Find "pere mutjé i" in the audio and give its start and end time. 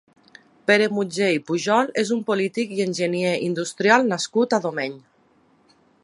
0.69-1.41